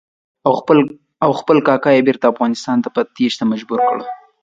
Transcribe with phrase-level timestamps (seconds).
[1.25, 3.97] او خپل کاکا یې بېرته افغانستان ته په تېښته مجبور کړ.